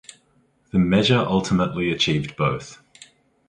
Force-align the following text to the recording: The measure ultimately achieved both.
The 0.71 0.79
measure 0.79 1.19
ultimately 1.19 1.91
achieved 1.91 2.35
both. 2.35 2.79